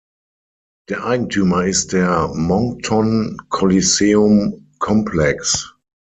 Der 0.89 1.05
Eigentümer 1.05 1.65
ist 1.67 1.93
der 1.93 2.29
"Moncton 2.33 3.37
Coliseum 3.49 4.67
Complex". 4.79 5.75